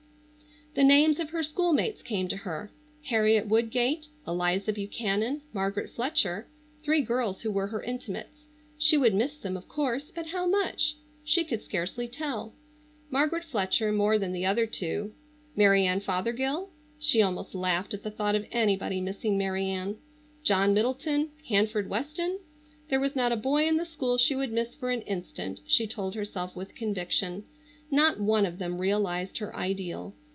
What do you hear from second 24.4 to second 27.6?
miss for an instant, she told herself with conviction.